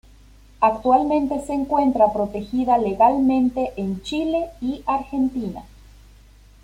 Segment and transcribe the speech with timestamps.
[0.61, 5.63] Actualmente se encuentra protegida legalmente en Chile y Argentina.